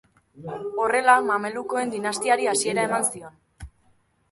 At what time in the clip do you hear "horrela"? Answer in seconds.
0.85-1.17